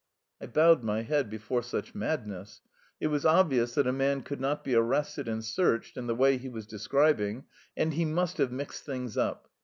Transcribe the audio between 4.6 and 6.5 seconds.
be arrested and searched in the way he